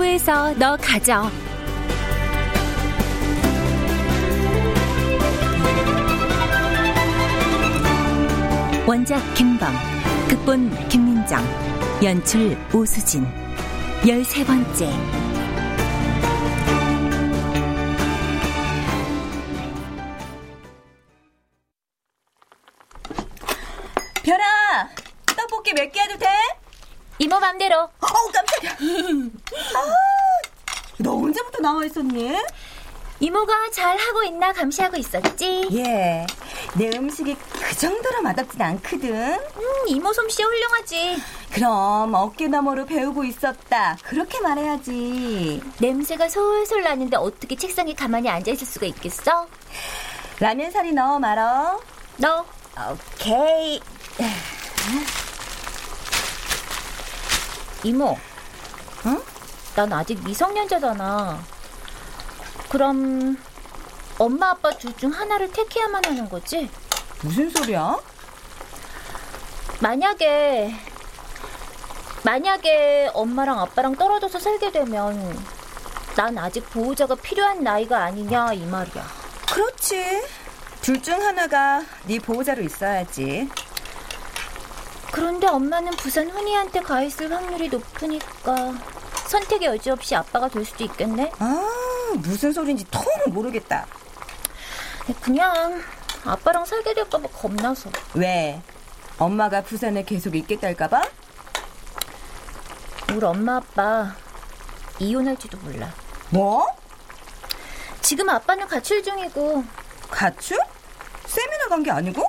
[0.00, 1.30] 공부해서 너 가져.
[8.86, 9.68] 원작 김범,
[10.28, 11.44] 극본 김민정,
[12.02, 13.26] 연출 오수진.
[14.08, 14.90] 열세 번째.
[24.24, 24.88] 별아,
[25.36, 26.26] 떡볶이 몇 개 해도 돼?
[27.20, 27.76] 이모 맘대로.
[27.76, 28.72] 어우, 깜짝이야.
[28.72, 29.94] 아,
[30.98, 32.34] 너 언제부터 나와 있었니?
[33.20, 35.68] 이모가 잘 하고 있나 감시하고 있었지.
[35.72, 36.26] 예.
[36.74, 39.12] 내 음식이 그 정도로 맛없진 않거든.
[39.12, 41.22] 음, 이모 솜씨 훌륭하지.
[41.52, 43.98] 그럼 어깨너머로 배우고 있었다.
[44.02, 45.62] 그렇게 말해야지.
[45.78, 49.46] 냄새가 솔솔 나는데 어떻게 책상에 가만히 앉아 있을 수가 있겠어?
[50.38, 51.78] 라면 사리 넣어 말어.
[52.16, 52.46] 너
[52.90, 53.78] 오케이.
[57.84, 58.16] 이모.
[59.06, 59.22] 응?
[59.74, 61.38] 난 아직 미성년자잖아.
[62.68, 63.36] 그럼
[64.18, 66.70] 엄마 아빠 둘 중 하나를 택해야만 하는 거지?
[67.22, 67.96] 무슨 소리야?
[69.80, 70.74] 만약에
[72.22, 75.42] 만약에 엄마랑 아빠랑 떨어져서 살게 되면
[76.16, 79.06] 난 아직 보호자가 필요한 나이가 아니냐 이 말이야.
[79.50, 80.22] 그렇지.
[80.82, 83.48] 둘 중 하나가 네 보호자로 있어야지.
[85.12, 88.72] 그런데 엄마는 부산 훈이한테 가 있을 확률이 높으니까
[89.28, 91.32] 선택의 여지 없이 아빠가 될 수도 있겠네.
[91.38, 91.66] 아,
[92.16, 93.86] 무슨 소린지 통 모르겠다.
[95.20, 95.82] 그냥
[96.24, 97.90] 아빠랑 살게 될까봐 겁나서.
[98.14, 98.60] 왜?
[99.18, 101.02] 엄마가 부산에 계속 있겠달까봐?
[103.14, 104.14] 우리 엄마 아빠
[104.98, 105.92] 이혼할지도 몰라.
[106.30, 106.66] 뭐?
[108.00, 109.64] 지금 아빠는 가출 중이고
[110.10, 110.58] 가출?
[111.26, 112.24] 세미나 간 게 아니고?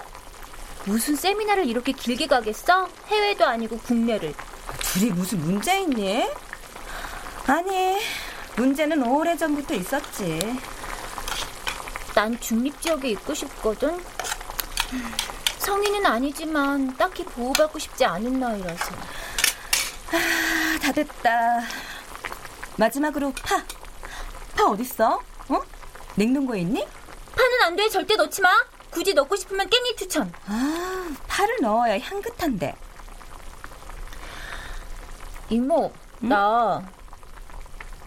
[0.85, 2.87] 무슨 세미나를 이렇게 길게 가겠어?
[3.07, 4.33] 해외도 아니고 국내를.
[4.79, 6.27] 둘이 무슨 문제 있니?
[7.47, 7.99] 아니,
[8.55, 10.39] 문제는 오래전부터 있었지.
[12.15, 14.03] 난 중립지역에 있고 싶거든.
[15.59, 18.95] 성인은 아니지만 딱히 보호받고 싶지 않은 나이라서.
[20.13, 21.61] 아, 다 됐다.
[22.77, 23.63] 마지막으로 파.
[24.55, 25.21] 파 어딨어?
[25.49, 25.61] 어?
[26.15, 26.85] 냉동고에 있니?
[27.35, 27.87] 파는 안 돼.
[27.87, 28.49] 절대 넣지 마.
[28.91, 30.31] 굳이 넣고 싶으면 깻잎 추천.
[30.45, 32.75] 아, 파를 넣어야 향긋한데.
[35.49, 35.91] 이모,
[36.23, 36.29] 응?
[36.29, 36.83] 나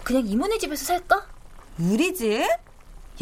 [0.03, 1.27] 그냥 이모네 집에서 살까?
[1.79, 2.47] 우리 집?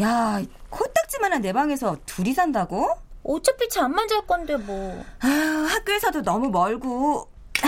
[0.01, 2.97] 야, 코딱지만한 내 방에서 둘이 산다고?
[3.23, 5.03] 어차피 잠만 잘 건데 뭐.
[5.21, 7.29] 아, 학교에서도 너무 멀고.
[7.63, 7.67] 아,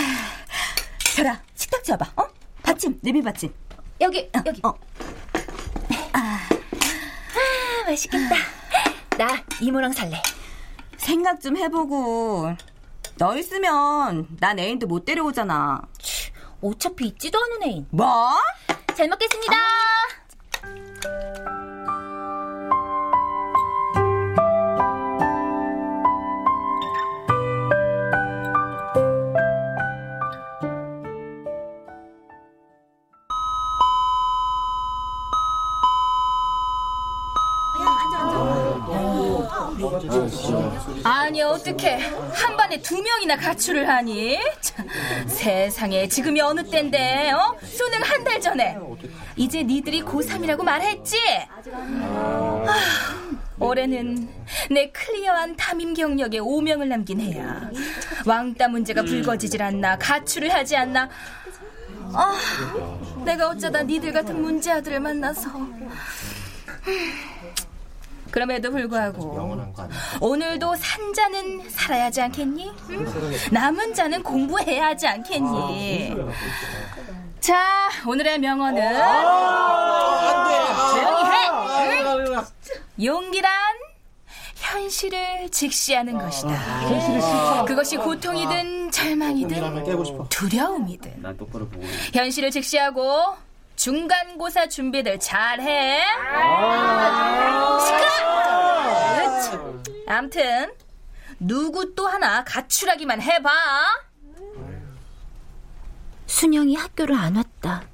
[1.16, 2.12] 별아, 식탁 치워봐.
[2.16, 2.28] 어?
[2.62, 3.52] 받침, 내비 받침.
[4.00, 4.60] 여기, 어, 여기.
[4.62, 4.74] 어.
[6.12, 8.36] 아, 아 맛있겠다.
[9.16, 10.22] 나 이모랑 살래.
[10.98, 12.54] 생각 좀 해보고.
[13.18, 15.80] 너 있으면 난 애인도 못 데려오잖아.
[16.62, 17.86] 어차피 있지도 않은 애인.
[17.90, 18.32] 뭐?
[18.94, 19.54] 잘 먹겠습니다.
[19.54, 19.85] 아...
[41.66, 44.38] 어떻게 한 반에 두 명이나 가출을 하니?
[44.60, 44.86] 참,
[45.26, 47.56] 세상에 지금이 어느 때인데 어?
[47.64, 48.76] 수능 한 달 전에
[49.36, 51.16] 이제 니들이 고3이라고 말했지?
[52.02, 52.66] 아,
[53.58, 54.28] 올해는
[54.70, 57.68] 내 클리어한 담임 경력에 오명을 남긴 해야
[58.24, 61.08] 왕따 문제가 불거지질 않나 가출을 하지 않나
[62.12, 62.36] 아,
[63.24, 65.50] 내가 어쩌다 니들 같은 문제아들을 만나서
[68.36, 69.66] 그럼에도 불구하고
[70.20, 72.70] 오늘도 산 자는 살아야지 않겠니?
[72.90, 73.06] 응?
[73.50, 76.14] 남은 자는 공부해야 하지 않겠니?
[77.40, 78.82] 자, 오늘의 명언은
[80.90, 81.48] 조용히 해.
[82.34, 82.44] 응?
[83.02, 83.50] 용기란
[84.56, 87.64] 현실을 직시하는 것이다.
[87.64, 91.22] 그것이 고통이든 절망이든 두려움이든
[92.12, 93.45] 현실을 직시하고
[93.76, 96.02] 중간고사 준비들 잘해.
[97.86, 99.76] 시끄러.
[100.08, 100.72] 암튼
[101.38, 103.50] 누구 또 하나 가출하기만 해봐.
[106.26, 107.84] 순영이 학교를 안 왔다.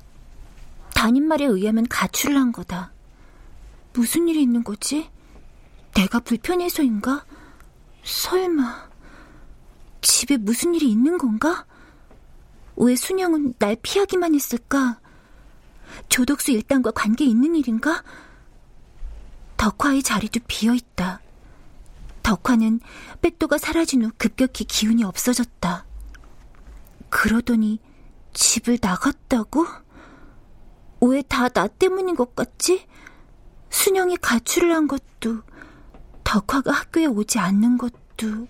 [0.95, 2.93] 담임 말에 의하면 가출을 한 거다.
[3.93, 5.11] 무슨 일이 있는 거지?
[5.95, 7.27] 내가 불편해서인가?
[8.05, 8.89] 설마
[10.01, 11.67] 집에 무슨 일이 있는 건가?
[12.77, 15.02] 왜 순영은 날 피하기만 했을까?
[16.09, 18.03] 조덕수 일당과 관계 있는 일인가?
[19.57, 21.21] 덕화의 자리도 비어 있다.
[22.23, 22.81] 덕화는
[23.21, 25.87] 백도가 사라진 후 급격히 기운이 없어졌다.
[27.11, 27.79] 그러더니
[28.33, 29.67] 집을 나갔다고?
[31.01, 32.87] 왜 다 나 때문인 것 같지?
[33.71, 35.43] 순영이 가출을 한 것도,
[36.25, 38.47] 덕화가 학교에 오지 않는 것도.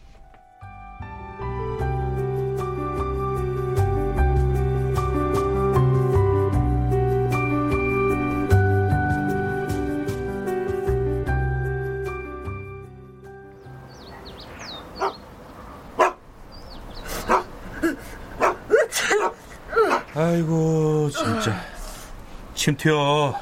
[22.72, 23.34] 침 튀어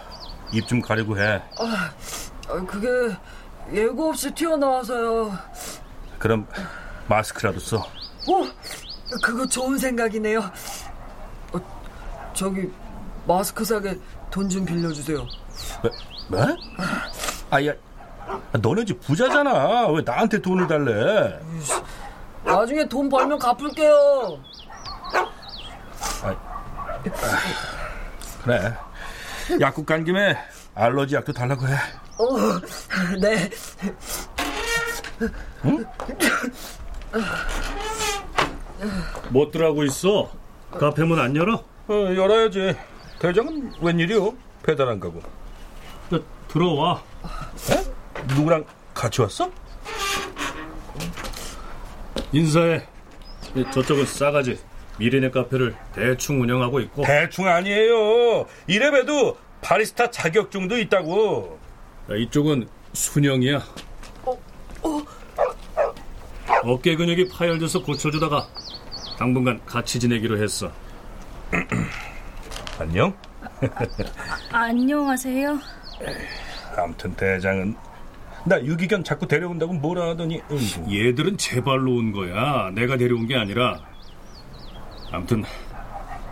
[0.53, 1.91] 입 좀 가리고 해 아,
[2.67, 2.89] 그게
[3.73, 5.33] 예고 없이 튀어나와서요.
[6.19, 6.47] 그럼
[7.07, 7.77] 마스크라도 써
[8.27, 8.47] 오,
[9.23, 10.41] 그거 좋은 생각이네요.
[11.53, 11.61] 어,
[12.35, 12.71] 저기
[13.27, 13.99] 마스크 사게
[14.31, 15.19] 돈 좀 빌려주세요.
[15.83, 15.91] 뭐?
[16.29, 16.47] 뭐?
[17.51, 17.73] 아야
[18.53, 21.39] 너네 집 부자잖아 왜 나한테 돈을 달래
[22.45, 24.39] 나중에 돈 벌면 갚을게요.
[28.45, 28.75] 그래
[29.61, 30.37] 약국 간 김에
[30.75, 31.73] 알러지 약도 달라고 해
[32.19, 32.61] 어,
[33.21, 33.51] 네.
[39.31, 40.31] 못들 하고 있어?
[40.73, 41.65] 카페 문 안 열어?
[41.89, 42.77] 어, 열어야지
[43.19, 45.19] 대장은 웬일이요 배달 안 가고
[46.15, 46.19] 야,
[46.49, 47.03] 들어와
[47.71, 48.25] 에?
[48.35, 48.65] 누구랑
[48.95, 49.51] 같이 왔어?
[52.33, 52.87] 인사해
[53.73, 54.59] 저쪽은 싸가지
[55.01, 58.45] 미래네 카페를 대충 운영하고 있고 대충 아니에요.
[58.67, 61.59] 이래봬도 바리스타 자격증도 있다고.
[62.11, 63.63] 야, 이쪽은 순영이야.
[66.65, 68.47] 어깨 근육이 파열돼서 고쳐주다가
[69.19, 70.71] 당분간 같이 지내기로 했어.
[72.79, 73.17] 안녕?
[74.53, 75.59] 안녕하세요.
[76.77, 77.75] 아무튼 대장은
[78.45, 80.93] 나 유기견 자꾸 데려온다고 뭐라 하더니 응.
[80.93, 82.71] 얘들은 제발로 온 거야.
[82.75, 83.81] 내가 데려온 게 아니라
[85.13, 85.45] 아무튼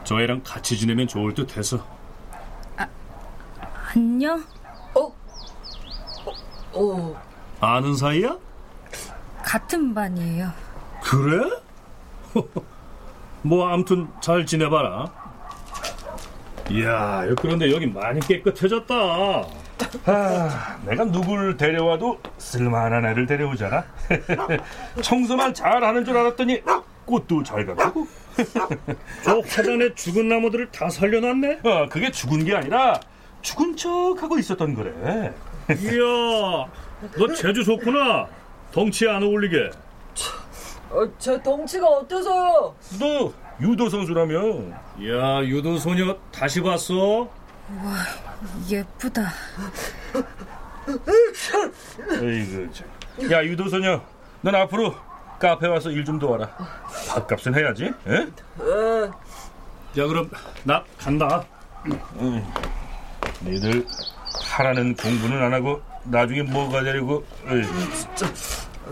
[0.05, 1.85] 저 애랑 같이 지내면 좋을 듯 해서
[3.95, 4.45] 안녕.
[6.75, 7.21] 어,
[7.61, 8.37] 아는 사이야?
[9.43, 10.53] 같은 반이에요.
[11.03, 11.51] 그래?
[13.43, 15.11] 뭐 아무튼 잘 지내봐라
[16.71, 23.85] 이야 그런데 여기 많이 깨끗해졌다 아, 내가 누굴 데려와도 쓸만한 애를 데려오잖아
[25.03, 26.63] 청소만 잘하는 줄 알았더니
[27.07, 28.07] 꽃도 잘 가고
[29.25, 33.01] 저 화단에 죽은 나무들을 다 살려놨네 어, 그게 죽은 게 아니라
[33.43, 35.33] 죽은 척하고 있었던 거래
[35.71, 36.67] 이야
[37.17, 38.27] 너 재주 좋구나
[38.73, 39.71] 덩치에 안 어울리게
[40.91, 42.75] 어, 제 덩치가 어때서요?
[42.99, 44.39] 너 유도 선수라며
[45.07, 47.29] 야 유도 소녀 다시 봤어?
[48.71, 49.31] 예쁘다.
[52.23, 53.31] 에이그 참.
[53.31, 54.01] 야 유도 소녀
[54.41, 54.95] 넌 앞으로
[55.39, 56.49] 카페 와서 일 좀 도와라
[57.09, 58.15] 밥값은 해야지 에?
[58.17, 60.31] 에, 야 그럼
[60.65, 61.45] 나 간다
[63.43, 63.87] 니들
[64.57, 67.63] 하라는 공부는 안 하고 나중에 뭐가 되려고 에이.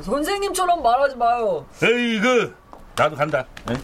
[0.02, 1.64] 선생님처럼 말하지 마요.
[1.82, 2.54] 에이 그
[2.94, 3.74] 나도 간다 에?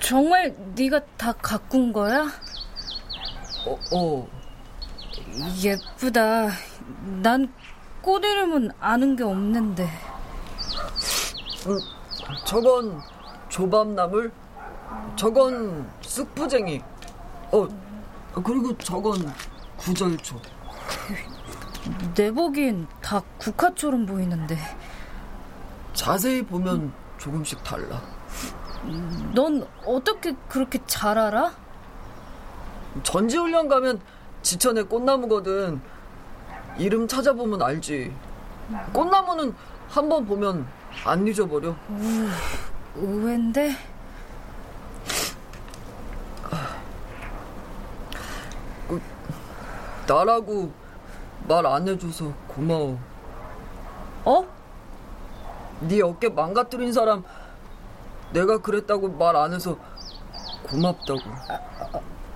[0.00, 2.26] 정말 네가 다 가꾼 거야?
[3.66, 4.28] 어, 어.
[5.62, 6.48] 예쁘다.
[7.22, 7.52] 난
[8.06, 9.82] 꽃 이름은 아는 게 없는데.
[11.66, 11.78] 음,
[12.44, 13.00] 저건
[13.48, 14.30] 조밥나물,
[15.16, 16.80] 저건 쑥부쟁이,
[17.50, 17.66] 어,
[18.44, 19.28] 그리고 저건
[19.76, 20.40] 구절초.
[22.14, 24.56] 내 보기엔 다 국화처럼 보이는데.
[25.92, 28.00] 자세히 보면 조금씩 달라.
[29.34, 31.52] 넌 어떻게 그렇게 잘 알아?
[33.02, 34.00] 전지훈련 가면
[34.42, 35.80] 지천에 꽃나무거든.
[36.78, 38.12] 이름 찾아보면 알지.
[38.92, 39.54] 꽃나무는
[39.88, 40.66] 한 번 보면
[41.04, 41.70] 안 잊어버려.
[41.70, 41.74] 오,
[42.96, 43.72] 의외인데?
[48.88, 49.00] 그,
[50.06, 50.72] 나라고
[51.48, 52.98] 말 안 해줘서 고마워.
[54.24, 54.46] 어?
[55.80, 57.22] 네 어깨 망가뜨린 사람
[58.32, 59.76] 내가 그랬다고 말 안 해서
[60.64, 61.20] 고맙다고.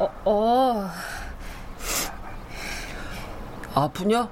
[0.00, 0.90] 어, 어.
[3.74, 4.28] 아프냐?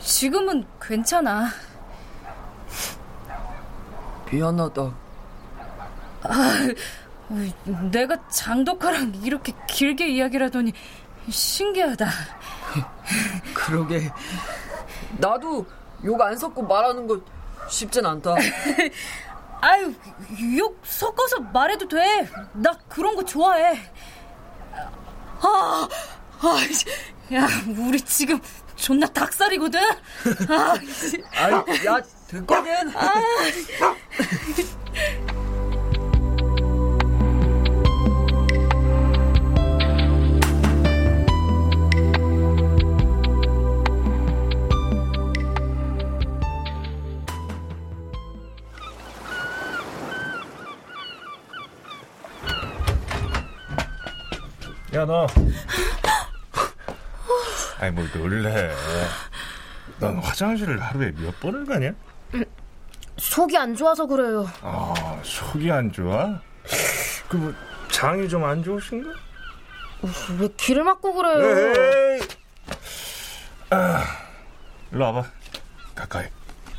[0.00, 1.48] 지금은 괜찮아.
[4.30, 4.82] 미안하다.
[6.22, 6.54] 아,
[7.90, 10.72] 내가 장독화랑 이렇게 길게 이야기를 하더니
[11.28, 12.06] 신기하다.
[13.54, 14.10] 그러게.
[15.18, 15.66] 나도
[16.04, 17.20] 욕 안 섞고 말하는 거
[17.68, 18.34] 쉽진 않다.
[19.62, 19.94] 아유,
[20.58, 22.28] 욕 섞어서 말해도 돼.
[22.52, 23.80] 나 그런 거 좋아해.
[25.40, 25.88] 아,
[26.40, 26.56] 아,
[27.34, 27.46] 야,
[27.78, 28.40] 우리 지금
[28.74, 29.80] 존나 닭살이거든?
[30.50, 30.74] 아,
[31.36, 31.52] 아이,
[31.86, 32.96] 야, 됐거든?
[32.96, 33.12] 아.
[54.94, 55.26] 야, 너.
[57.80, 58.74] 아이, 뭘 놀래.
[59.98, 61.92] 넌 화장실을 하루에 몇 번을 가냐?
[63.18, 64.48] 속이 안 좋아서 그래요.
[64.62, 66.40] 아, 속이 안 좋아?
[67.28, 67.54] 그, 뭐,
[67.90, 69.10] 장이 좀 안 좋으신가?
[70.38, 71.74] 왜 귀를 막고 그래요?
[72.16, 72.20] 에이!
[73.70, 74.04] 아,
[74.90, 75.24] 일로 와봐.
[75.94, 76.26] 가까이.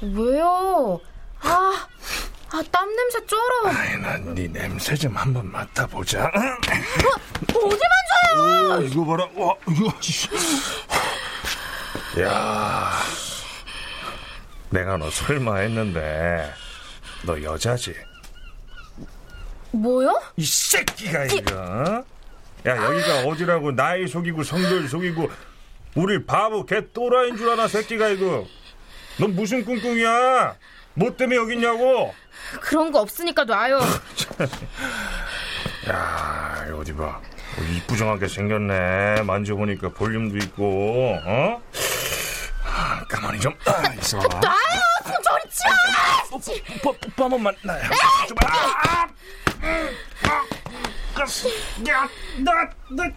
[0.01, 1.00] 왜요?
[1.41, 1.88] 아,
[2.51, 3.67] 아, 땀 냄새 쩔어.
[3.67, 6.25] 아이, 난네 냄새 좀 한번 맡아보자.
[6.25, 6.41] 어, 어디
[7.53, 7.79] 만져요?
[8.38, 9.28] 오, 이거 봐라.
[9.36, 9.94] 와, 이거.
[12.22, 12.92] 야,
[14.70, 16.54] 내가 너 설마 했는데
[17.24, 17.96] 너 여자지?
[19.72, 20.22] 뭐요?
[20.38, 22.04] 이 새끼가 이거.
[22.66, 25.30] 야 여기가 어디라고 나이 속이고 성별 속이고
[25.96, 28.46] 우리 바보 개 또라이인 줄 아나 새끼가 이거.
[29.20, 30.56] 넌 무슨 꿍꿍이야?
[30.96, 32.13] 뭐 때문에 여기 있냐고?
[32.62, 33.80] 그런 거 없으니까 놔요.
[35.90, 37.20] 야 어디 봐.
[37.58, 39.22] 어, 이쁘장하게 생겼네.
[39.24, 41.62] 만져보니까 볼륨도 있고, 어?
[42.66, 44.40] 아, 가만히 좀 아, 있어봐.
[44.40, 44.82] 놔요!
[45.06, 45.74] 손 저리 치워!
[46.82, 47.84] 뽀뽀, 뽀뽀 한 번만 나요.
[48.28, 48.48] 좀, 아,
[48.88, 49.08] 아,
[51.90, 52.52] 야, 나,
[52.90, 53.10] 나,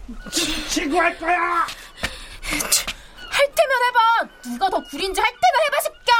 [0.69, 1.65] 친구 할 거야!
[3.29, 4.27] 할 때면 해봐!
[4.43, 6.17] 누가 더 구린지 할 때면 해봐, 새끼야!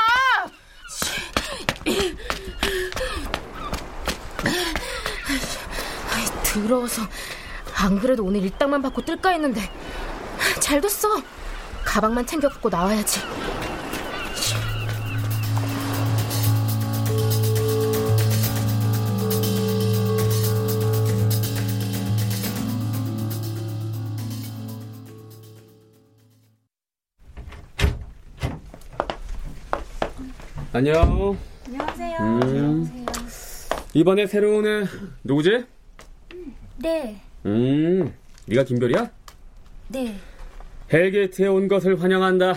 [6.43, 7.07] 더러워서.
[7.79, 9.61] 안 그래도 오늘 일당만 받고 뜰까 했는데.
[10.59, 11.07] 잘 됐어.
[11.85, 13.19] 가방만 챙겨 갖고 나와야지.
[30.73, 31.37] 안녕.
[31.67, 32.17] 안녕하세요.
[32.19, 33.05] 음.
[33.93, 34.85] 이번에 새로운 애
[35.23, 35.65] 누구지?
[36.77, 38.13] 네, 음,
[38.45, 39.09] 네가 김별이야?
[39.89, 40.15] 네.
[40.91, 42.55] hell gate에 온 것을 환영한다.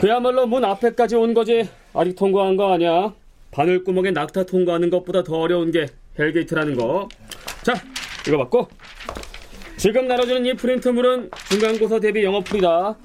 [0.00, 1.68] 그야말로 문 앞에까지 온 거지.
[1.94, 3.14] 아직 통과한 거 아니야.
[3.50, 5.86] 바늘구멍에 낙타 통과하는 것보다 더 어려운 게
[6.18, 7.08] hell gate라는 거.
[7.62, 7.74] 자,
[8.26, 8.68] 이거 받고.
[9.76, 12.96] 지금 나눠주는 이 프린트물은 중간고사 대비 영어풀이다.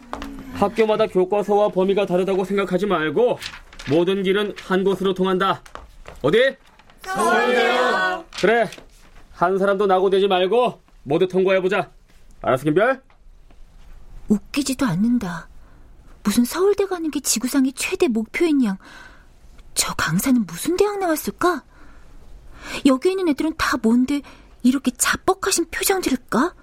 [0.53, 3.38] 학교마다 교과서와 범위가 다르다고 생각하지 말고
[3.89, 5.62] 모든 길은 한 곳으로 통한다.
[6.22, 6.55] 어디?
[7.03, 8.25] 서울대요.
[8.39, 8.65] 그래.
[9.34, 11.92] 한 사람도 낙오되지 말고 모두 통과해보자.
[12.42, 13.02] 알았어, 김별?
[14.28, 15.50] 웃기지도 않는다.
[16.24, 18.78] 무슨 서울대 가는 게 지구상의 최대 목표인 양.
[19.74, 21.63] 저 강사는 무슨 대학 나왔을까?
[22.86, 24.22] 여기 있는 애들은 다 뭔데
[24.62, 26.56] 이렇게 자뻑하신 표정들일까?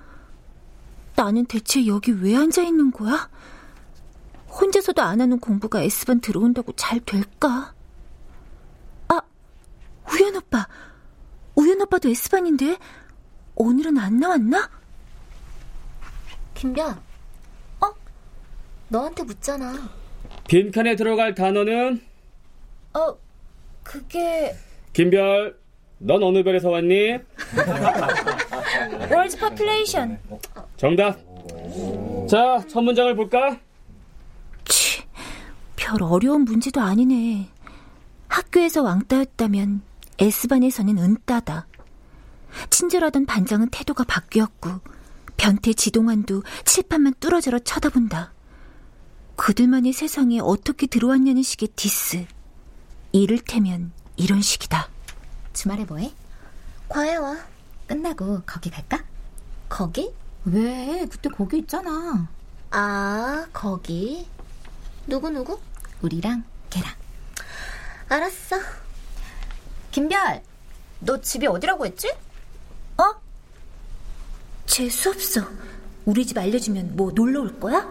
[1.16, 3.28] 나는 대체 여기 왜 앉아 있는 거야?
[4.48, 7.74] 혼자서도 안 하는 공부가 S반 들어온다고 잘 될까?
[9.08, 9.20] 아,
[10.12, 10.66] 우연 오빠.
[11.70, 12.76] 우연 오빠도 S반인데
[13.54, 14.68] 오늘은 안 나왔나?
[16.52, 16.90] 김별,
[17.80, 17.86] 어?
[18.88, 19.88] 너한테 묻잖아.
[20.48, 22.02] 빈칸에 들어갈 단어는?
[22.94, 23.16] 어,
[23.84, 24.52] 그게...
[24.92, 25.56] 김별,
[25.98, 27.18] 넌 어느 별에서 왔니?
[29.14, 30.18] World population.
[30.76, 31.20] 정답.
[32.28, 33.56] 자, 첫 문장을 볼까?
[34.64, 35.02] 치,
[35.76, 37.48] 별 어려운 문제도 아니네.
[38.26, 39.89] 학교에서 왕따였다면
[40.20, 41.66] S반에서는 은따다.
[42.68, 44.80] 친절하던 반장은 태도가 바뀌었고
[45.36, 48.32] 변태 지동환도 칠판만 뚫어져라 쳐다본다.
[49.36, 52.26] 그들만의 세상에 어떻게 들어왔냐는 식의 디스.
[53.12, 54.88] 이를테면 이런 식이다.
[55.54, 56.12] 주말에 뭐해?
[56.88, 57.36] 과외 와.
[57.86, 59.02] 끝나고 거기 갈까?
[59.68, 60.12] 거기?
[60.44, 61.06] 왜?
[61.10, 62.28] 그때 거기 있잖아.
[62.70, 64.26] 아, 거기.
[65.06, 65.58] 누구누구?
[66.02, 66.92] 우리랑 걔랑.
[68.08, 68.56] 알았어.
[69.90, 70.42] 김별,
[71.00, 72.08] 너 집이 어디라고 했지?
[72.96, 73.14] 어?
[74.66, 75.42] 재수없어.
[76.04, 77.86] 우리 집 알려주면 뭐 놀러 올 거야?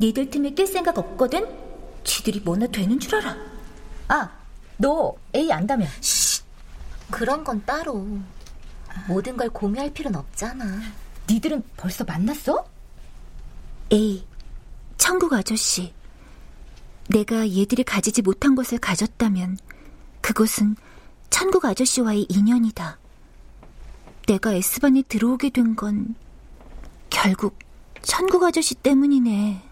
[0.00, 1.46] 니들 틈에 낄 생각 없거든?
[2.04, 3.36] 지들이 뭐나 되는 줄 알아.
[4.08, 4.30] 아,
[4.76, 5.86] 너 A 안다며.
[6.00, 6.44] 쉿.
[7.10, 8.06] 그런 건 따로.
[9.08, 10.64] 모든 걸 공유할 필요는 없잖아.
[11.28, 12.64] 니들은 벌써 만났어?
[13.92, 14.24] A,
[14.96, 15.92] 천국 아저씨.
[17.08, 19.58] 내가 얘들이 가지지 못한 것을 가졌다면
[20.20, 20.76] 그것은
[21.30, 22.98] 천국 아저씨와의 인연이다.
[24.26, 26.14] 내가 S반에 들어오게 된 건
[27.10, 27.58] 결국
[28.02, 29.62] 천국 아저씨 때문이네.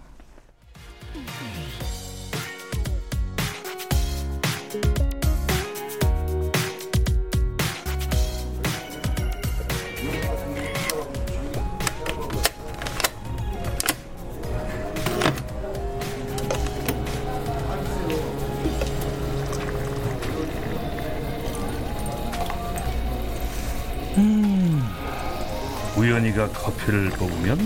[26.34, 27.58] 우연히가 커피를 뽑으면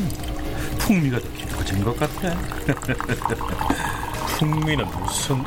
[0.79, 2.31] 풍미가 더 깊어진 것 같아.
[4.39, 5.43] 풍미는 무슨...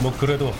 [0.00, 0.52] 뭐 그래도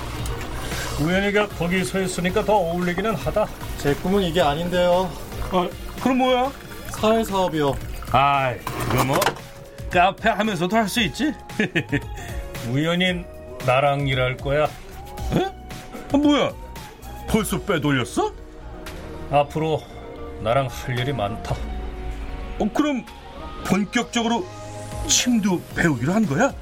[1.01, 3.47] 우연히가 거기 서 있으니까 더 어울리기는 하다.
[3.79, 5.11] 제 꿈은 이게 아닌데요.
[5.53, 5.69] 어,
[6.03, 6.51] 그럼 뭐야?
[6.91, 7.75] 사회 사업이요.
[8.11, 9.21] 아이, 그거 뭐
[9.93, 11.33] 카페 하면서도 할 수 있지?
[12.71, 13.25] 우연히
[13.67, 14.65] 나랑 일할 거야.
[14.65, 15.45] 에?
[16.13, 16.51] 아, 뭐야?
[17.29, 18.33] 벌써 빼돌렸어?
[19.31, 19.83] 앞으로
[20.45, 21.57] 나랑 할 일이 많다.
[22.59, 23.05] 어, 그럼
[23.67, 24.47] 본격적으로
[25.09, 26.53] 침도 배우기로 한 거야?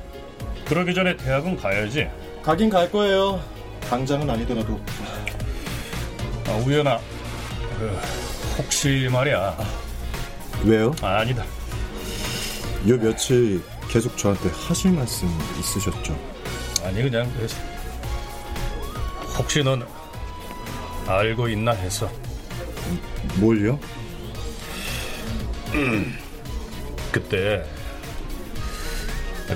[0.64, 2.08] 그러기 전에 대학은 가야지.
[2.44, 3.42] 가긴 갈 거예요.
[3.90, 4.80] 당장은 아니더라도.
[6.46, 7.00] 아, 우연아,
[7.78, 8.00] 그,
[8.56, 9.58] 혹시 말이야.
[10.64, 10.94] 왜요?
[11.02, 11.44] 아, 아니다.
[12.88, 16.16] 요 며칠 계속 저한테 하실 말씀 있으셨죠?
[16.84, 17.56] 아니 그냥 그래서
[19.36, 19.84] 혹시 넌
[21.08, 22.08] 알고 있나 해서.
[23.36, 23.78] 뭘요?
[25.74, 26.14] 음,
[27.10, 27.64] 그때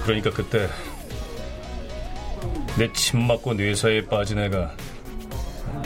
[0.04, 0.68] 그러니까 그때
[2.78, 4.74] 내 침 맞고 뇌사에 빠진 애가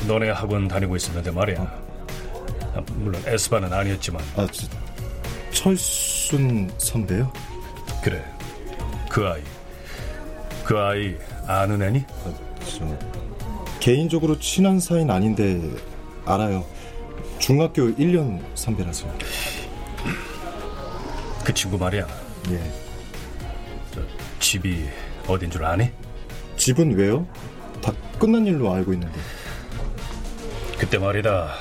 [0.06, 1.60] 너네 학원 다니고 있었는데 말이야.
[2.74, 4.22] 아, 물론 S반은 아니었지만.
[4.36, 4.66] 아, 저,
[5.52, 7.32] 철순 선배요?
[8.02, 8.24] 그래.
[9.08, 9.42] 그 아이.
[10.64, 12.04] 그 아이 아는 애니?
[12.24, 12.32] 아,
[12.64, 12.98] 저,
[13.78, 15.60] 개인적으로 친한 사이는 아닌데
[16.24, 16.64] 알아요.
[17.50, 19.12] 중학교 1년 선배라서요.
[21.44, 22.06] 그 친구 말이야.
[22.50, 22.72] 예.
[23.90, 24.00] 저,
[24.38, 24.88] 집이
[25.26, 25.90] 어딘 줄 아니?
[26.54, 27.26] 집은 왜요?
[27.82, 29.18] 다 끝난 일로 알고 있는데.
[30.78, 31.52] 그때 말이다.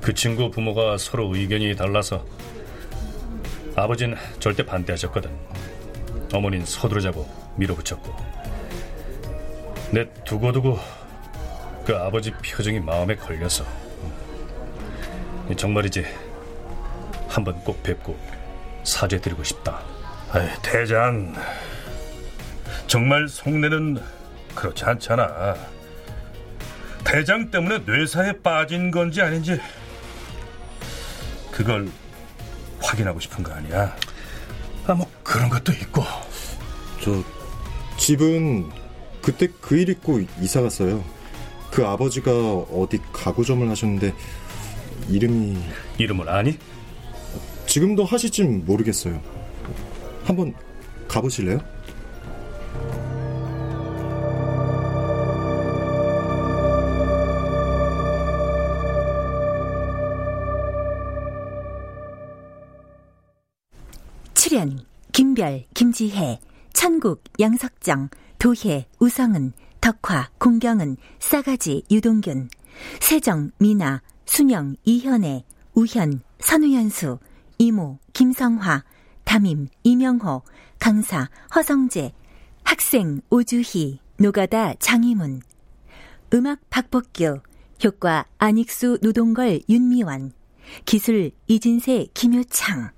[0.00, 2.24] 그 친구 부모가 서로 의견이 달라서
[3.76, 5.30] 아버진 절대 반대하셨거든.
[6.32, 8.16] 어머닌 서두르자고 밀어붙였고.
[9.90, 10.78] 내 두고두고
[11.84, 13.81] 그 아버지 표정이 마음에 걸려서.
[15.56, 16.04] 정말이지.
[17.28, 18.16] 한 번 꼭 뵙고
[18.84, 19.80] 사죄드리고 싶다.
[20.32, 21.34] 아이, 대장.
[22.86, 23.98] 정말 속내는
[24.54, 25.54] 그렇지 않잖아.
[27.04, 29.60] 대장 때문에 뇌사에 빠진 건지 아닌지
[31.50, 31.88] 그걸
[32.80, 33.96] 확인하고 싶은 거 아니야?
[34.86, 36.02] 아, 뭐 그런 것도 있고.
[37.02, 37.22] 저
[37.96, 38.70] 집은
[39.22, 41.02] 그때 그 일 있고 이사 갔어요.
[41.70, 44.12] 그 아버지가 어디 가구점을 하셨는데
[45.08, 45.58] 이름이
[45.98, 46.58] 이름을 아니?
[47.66, 49.20] 지금도 하실진 모르겠어요.
[50.24, 50.54] 한번
[51.08, 51.60] 가보실래요?
[64.34, 66.38] 출연 김별, 김지혜,
[66.72, 72.48] 천국, 양석정, 도혜, 우성은, 덕화, 공경은, 싸가지, 유동균,
[73.00, 77.18] 세정, 미나, 순영, 이현애, 우현, 선우현수,
[77.58, 78.82] 이모, 김성화,
[79.24, 80.40] 담임, 이명호,
[80.78, 82.14] 강사, 허성재,
[82.64, 85.42] 학생, 오주희, 노가다, 장희문,
[86.32, 87.40] 음악, 박복규,
[87.84, 90.32] 효과, 안익수, 노동걸, 윤미원,
[90.86, 92.90] 기술, 이진세, 김효창.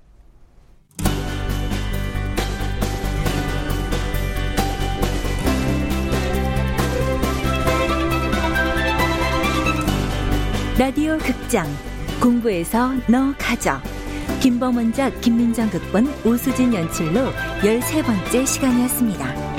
[10.77, 11.65] 라디오 극장
[12.21, 13.79] 공부에서 너 가져
[14.41, 19.54] 김범원작 김민정 극본 오수진 연출로 13번째 시간이었습니다.